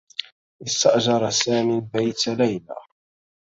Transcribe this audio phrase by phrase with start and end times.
[0.65, 2.75] استأجر سام بيت ليلى.